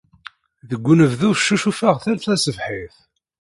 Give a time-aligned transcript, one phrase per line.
[0.69, 2.95] Deg unebdu, ccucufeɣ tal taṣebḥit.